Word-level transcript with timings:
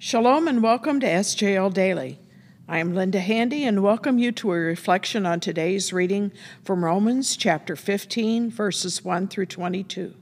Shalom 0.00 0.46
and 0.46 0.62
welcome 0.62 1.00
to 1.00 1.08
SJL 1.08 1.74
Daily. 1.74 2.20
I 2.68 2.78
am 2.78 2.94
Linda 2.94 3.18
Handy 3.18 3.64
and 3.64 3.82
welcome 3.82 4.20
you 4.20 4.30
to 4.30 4.52
a 4.52 4.56
reflection 4.56 5.26
on 5.26 5.40
today's 5.40 5.92
reading 5.92 6.30
from 6.62 6.84
Romans 6.84 7.36
chapter 7.36 7.74
15, 7.74 8.48
verses 8.48 9.04
1 9.04 9.26
through 9.26 9.46
22. 9.46 10.14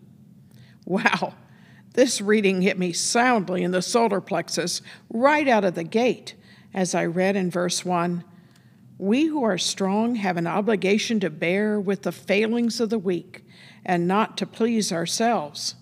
Wow, 0.87 1.35
this 1.93 2.23
reading 2.23 2.63
hit 2.63 2.79
me 2.79 2.95
soundly 2.95 3.63
in 3.63 3.73
the 3.73 3.83
solar 3.83 4.23
plexus 4.23 4.81
right 5.11 5.47
out 5.47 5.63
of 5.63 5.75
the 5.75 5.85
gate 5.85 6.37
as 6.73 6.95
I 6.95 7.05
read 7.05 7.37
in 7.37 7.51
verse 7.51 7.85
1 7.85 8.25
We 8.97 9.27
who 9.27 9.45
are 9.45 9.59
strong 9.59 10.15
have 10.15 10.39
an 10.39 10.47
obligation 10.47 11.21
to 11.21 11.29
bear 11.29 11.79
with 11.79 12.01
the 12.01 12.13
failings 12.13 12.81
of 12.81 12.89
the 12.89 12.99
weak 12.99 13.45
and 13.85 14.09
not 14.09 14.39
to 14.39 14.47
please 14.47 14.91
ourselves. 14.91 15.75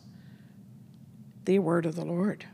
The 1.45 1.61
word 1.61 1.87
of 1.87 1.95
the 1.95 2.05
Lord. 2.05 2.47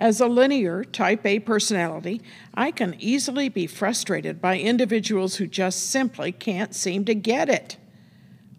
As 0.00 0.18
a 0.18 0.26
linear 0.26 0.82
type 0.82 1.26
A 1.26 1.40
personality, 1.40 2.22
I 2.54 2.70
can 2.70 2.96
easily 2.98 3.50
be 3.50 3.66
frustrated 3.66 4.40
by 4.40 4.58
individuals 4.58 5.36
who 5.36 5.46
just 5.46 5.90
simply 5.90 6.32
can't 6.32 6.74
seem 6.74 7.04
to 7.04 7.14
get 7.14 7.50
it. 7.50 7.76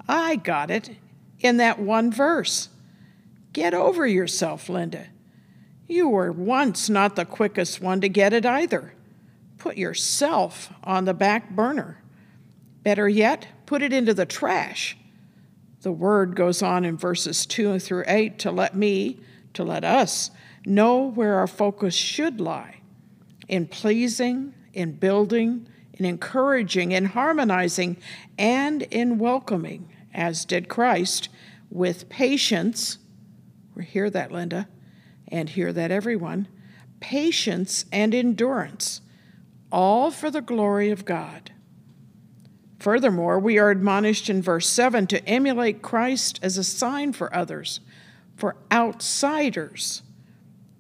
I 0.08 0.36
got 0.36 0.70
it 0.70 0.92
in 1.40 1.58
that 1.58 1.80
one 1.80 2.12
verse. 2.12 2.70
Get 3.54 3.74
over 3.74 4.06
yourself, 4.06 4.70
Linda. 4.70 5.08
You 5.88 6.10
were 6.10 6.32
once 6.32 6.90
not 6.90 7.16
the 7.16 7.26
quickest 7.26 7.82
one 7.82 8.02
to 8.02 8.08
get 8.08 8.34
it 8.34 8.46
either. 8.46 8.94
Put 9.58 9.78
yourself 9.78 10.72
on 10.84 11.06
the 11.06 11.14
back 11.16 11.50
burner. 11.50 12.04
Better 12.84 13.10
yet, 13.10 13.48
put 13.66 13.82
it 13.82 13.92
into 13.92 14.14
the 14.14 14.28
trash. 14.28 14.96
The 15.82 15.92
word 15.92 16.36
goes 16.36 16.62
on 16.62 16.86
in 16.86 16.98
verses 16.98 17.48
2 17.48 17.80
through 17.80 18.04
8 18.06 18.38
to 18.40 18.52
let 18.52 18.76
me, 18.76 19.20
to 19.54 19.64
let 19.64 19.84
us, 19.84 20.32
know 20.66 20.98
where 21.12 21.36
our 21.36 21.48
focus 21.48 21.96
should 21.96 22.40
lie 22.40 22.82
in 23.48 23.68
pleasing, 23.68 24.54
in 24.74 24.94
building, 24.94 25.68
in 25.94 26.06
encouraging, 26.06 26.94
in 26.94 27.06
harmonizing, 27.06 27.98
and 28.38 28.84
in 28.84 29.20
welcoming, 29.20 29.92
as 30.14 30.46
did 30.46 30.70
Christ, 30.70 31.30
with 31.70 32.10
patience. 32.10 32.98
We 33.76 33.86
hear 33.86 34.10
that, 34.10 34.32
Linda, 34.32 34.68
and 35.28 35.50
hear 35.50 35.74
that, 35.74 35.92
everyone. 35.92 36.48
Patience 37.00 37.86
and 37.92 38.16
endurance, 38.16 39.02
all 39.72 40.12
for 40.12 40.32
the 40.32 40.42
glory 40.42 40.92
of 40.92 41.06
God. 41.06 41.52
Furthermore, 42.80 43.38
we 43.38 43.60
are 43.60 43.70
admonished 43.70 44.30
in 44.30 44.42
verse 44.42 44.68
7 44.68 45.08
to 45.08 45.28
emulate 45.28 45.82
Christ 45.82 46.40
as 46.42 46.58
a 46.58 46.64
sign 46.64 47.14
for 47.14 47.34
others, 47.36 47.80
for 48.42 48.56
outsiders 48.72 50.02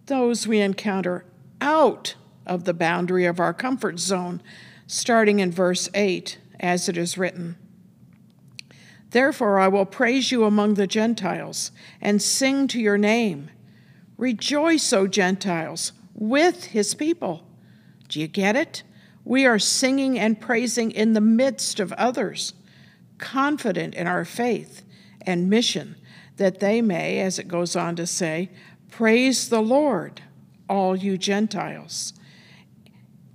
those 0.07 0.47
we 0.47 0.59
encounter 0.59 1.23
out 1.61 2.15
of 2.43 2.63
the 2.63 2.73
boundary 2.73 3.27
of 3.27 3.39
our 3.39 3.53
comfort 3.53 3.99
zone, 3.99 4.41
starting 4.87 5.39
in 5.39 5.51
verse 5.51 5.87
8, 5.93 6.39
as 6.59 6.89
it 6.89 6.97
is 6.97 7.19
written. 7.19 7.55
Therefore, 9.11 9.59
I 9.59 9.67
will 9.67 9.85
praise 9.85 10.31
you 10.31 10.43
among 10.43 10.73
the 10.73 10.87
Gentiles 10.87 11.71
and 12.01 12.19
sing 12.19 12.67
to 12.69 12.81
your 12.81 12.97
name. 12.97 13.51
Rejoice, 14.17 14.91
O 14.91 15.05
Gentiles, 15.05 15.91
with 16.15 16.65
his 16.65 16.95
people. 16.95 17.45
Do 18.07 18.19
you 18.19 18.27
get 18.27 18.55
it? 18.55 18.81
We 19.23 19.45
are 19.45 19.59
singing 19.59 20.17
and 20.17 20.41
praising 20.41 20.89
in 20.89 21.13
the 21.13 21.21
midst 21.21 21.79
of 21.79 21.93
others, 21.93 22.53
confident 23.19 23.93
in 23.93 24.07
our 24.07 24.25
faith 24.25 24.81
and 25.21 25.47
mission, 25.47 25.95
that 26.37 26.59
they 26.59 26.81
may, 26.81 27.19
as 27.19 27.39
it 27.39 27.47
goes 27.47 27.75
on 27.75 27.95
to 27.95 28.07
say, 28.07 28.49
Praise 28.89 29.49
the 29.49 29.61
Lord, 29.61 30.21
all 30.69 30.95
you 30.95 31.17
Gentiles. 31.17 32.13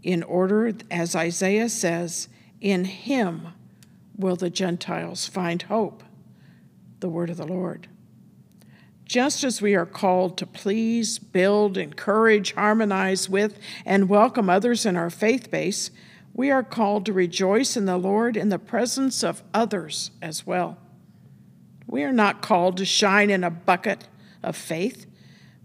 In 0.03 0.23
order, 0.23 0.73
as 0.91 1.17
Isaiah 1.17 1.69
says, 1.69 2.29
in 2.61 2.85
him 2.85 3.49
will 4.17 4.37
the 4.37 4.51
Gentiles 4.51 5.27
find 5.27 5.63
hope. 5.63 6.03
The 7.01 7.09
word 7.09 7.31
of 7.31 7.37
the 7.37 7.47
Lord. 7.47 7.89
Just 9.05 9.45
as 9.45 9.63
we 9.63 9.75
are 9.75 9.87
called 9.87 10.37
to 10.39 10.47
please, 10.47 11.19
build, 11.19 11.79
encourage, 11.79 12.53
harmonize 12.55 13.29
with, 13.29 13.59
and 13.85 14.09
welcome 14.09 14.51
others 14.51 14.85
in 14.85 14.97
our 14.97 15.11
faith 15.11 15.51
base, 15.51 15.91
we 16.35 16.51
are 16.51 16.63
called 16.63 17.07
to 17.07 17.13
rejoice 17.13 17.77
in 17.77 17.87
the 17.87 17.97
Lord 17.97 18.37
in 18.37 18.49
the 18.49 18.59
presence 18.59 19.23
of 19.23 19.43
others 19.55 20.11
as 20.21 20.47
well. 20.47 20.79
We 21.87 22.03
are 22.03 22.13
not 22.13 22.43
called 22.43 22.77
to 22.79 22.85
shine 22.85 23.31
in 23.31 23.45
a 23.45 23.51
bucket 23.51 24.09
of 24.43 24.57
faith. 24.57 25.07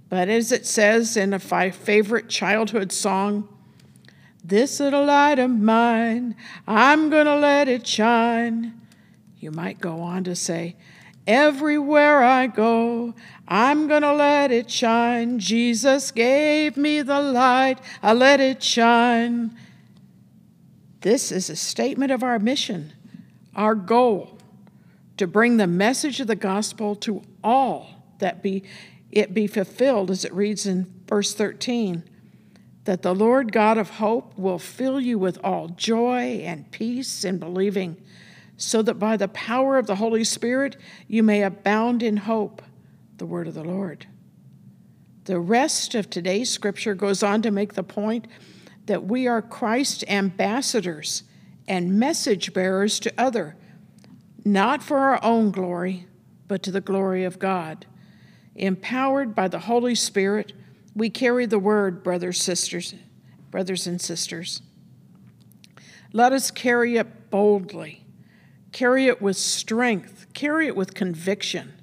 But 0.09 0.29
as 0.29 0.51
it 0.51 0.65
says 0.65 1.15
in 1.15 1.33
a 1.33 1.39
favorite 1.39 2.29
childhood 2.29 2.91
song, 2.91 3.47
this 4.43 4.79
little 4.79 5.05
light 5.05 5.39
of 5.39 5.51
mine, 5.51 6.35
I'm 6.67 7.09
going 7.09 7.27
to 7.27 7.37
let 7.37 7.67
it 7.67 7.87
shine. 7.87 8.79
You 9.39 9.51
might 9.51 9.79
go 9.79 10.01
on 10.01 10.23
to 10.25 10.35
say, 10.35 10.75
Everywhere 11.27 12.23
I 12.23 12.47
go, 12.47 13.13
I'm 13.47 13.87
going 13.87 14.01
to 14.01 14.13
let 14.13 14.51
it 14.51 14.71
shine. 14.71 15.39
Jesus 15.39 16.11
gave 16.11 16.75
me 16.75 17.03
the 17.03 17.21
light, 17.21 17.79
I 18.01 18.13
let 18.13 18.39
it 18.39 18.63
shine. 18.63 19.55
This 21.01 21.31
is 21.31 21.49
a 21.49 21.55
statement 21.55 22.11
of 22.11 22.23
our 22.23 22.39
mission, 22.39 22.93
our 23.55 23.75
goal 23.75 24.40
to 25.21 25.27
bring 25.27 25.57
the 25.57 25.67
message 25.67 26.19
of 26.19 26.25
the 26.25 26.35
gospel 26.35 26.95
to 26.95 27.21
all 27.43 28.15
that 28.17 28.41
be 28.41 28.63
it 29.11 29.35
be 29.35 29.45
fulfilled, 29.45 30.09
as 30.09 30.25
it 30.25 30.33
reads 30.33 30.65
in 30.65 30.91
verse 31.07 31.35
13, 31.35 32.03
that 32.85 33.03
the 33.03 33.13
Lord 33.13 33.51
God 33.51 33.77
of 33.77 33.91
hope 33.91 34.35
will 34.35 34.57
fill 34.57 34.99
you 34.99 35.19
with 35.19 35.37
all 35.43 35.67
joy 35.67 36.41
and 36.43 36.71
peace 36.71 37.23
in 37.23 37.37
believing, 37.37 38.01
so 38.57 38.81
that 38.81 38.95
by 38.95 39.15
the 39.15 39.27
power 39.27 39.77
of 39.77 39.85
the 39.85 39.97
Holy 39.97 40.23
Spirit 40.23 40.75
you 41.07 41.21
may 41.21 41.43
abound 41.43 42.01
in 42.01 42.17
hope, 42.17 42.63
the 43.17 43.27
word 43.27 43.47
of 43.47 43.53
the 43.53 43.63
Lord. 43.63 44.07
The 45.25 45.39
rest 45.39 45.93
of 45.93 46.09
today's 46.09 46.49
scripture 46.49 46.95
goes 46.95 47.21
on 47.21 47.43
to 47.43 47.51
make 47.51 47.75
the 47.75 47.83
point 47.83 48.25
that 48.87 49.03
we 49.03 49.27
are 49.27 49.43
Christ's 49.43 50.03
ambassadors 50.07 51.21
and 51.67 51.99
message 51.99 52.53
bearers 52.53 52.99
to 53.01 53.13
other, 53.19 53.55
not 54.43 54.81
for 54.81 54.97
our 54.97 55.23
own 55.23 55.51
glory, 55.51 56.07
but 56.47 56.63
to 56.63 56.71
the 56.71 56.81
glory 56.81 57.23
of 57.23 57.39
God. 57.39 57.85
Empowered 58.55 59.33
by 59.33 59.47
the 59.47 59.59
Holy 59.59 59.95
Spirit, 59.95 60.53
we 60.95 61.09
carry 61.09 61.45
the 61.45 61.59
word, 61.59 62.03
brothers, 62.03 62.41
sisters, 62.41 62.93
brothers 63.49 63.87
and 63.87 64.01
sisters. 64.01 64.61
Let 66.13 66.33
us 66.33 66.51
carry 66.51 66.97
it 66.97 67.29
boldly, 67.29 68.05
carry 68.71 69.07
it 69.07 69.21
with 69.21 69.37
strength, 69.37 70.25
carry 70.33 70.67
it 70.67 70.75
with 70.75 70.93
conviction. 70.93 71.73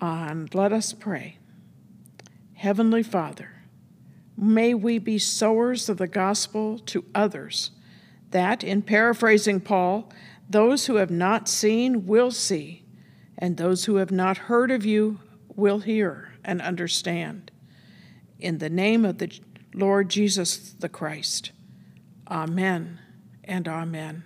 And 0.00 0.52
let 0.52 0.72
us 0.72 0.92
pray. 0.92 1.38
Heavenly 2.54 3.04
Father, 3.04 3.62
may 4.36 4.74
we 4.74 4.98
be 4.98 5.18
sowers 5.18 5.88
of 5.88 5.98
the 5.98 6.08
gospel 6.08 6.78
to 6.80 7.04
others, 7.14 7.70
that, 8.30 8.64
in 8.64 8.82
paraphrasing 8.82 9.60
Paul, 9.60 10.10
those 10.52 10.86
who 10.86 10.96
have 10.96 11.10
not 11.10 11.48
seen 11.48 12.06
will 12.06 12.30
see 12.30 12.84
and 13.38 13.56
those 13.56 13.86
who 13.86 13.96
have 13.96 14.12
not 14.12 14.36
heard 14.36 14.70
of 14.70 14.84
you 14.84 15.18
will 15.56 15.80
hear 15.80 16.34
and 16.44 16.60
understand. 16.62 17.50
In 18.38 18.58
the 18.58 18.70
name 18.70 19.04
of 19.04 19.18
the 19.18 19.40
Lord 19.74 20.08
Jesus 20.08 20.74
the 20.78 20.88
Christ. 20.88 21.52
Amen 22.28 23.00
and 23.44 23.66
amen. 23.66 24.24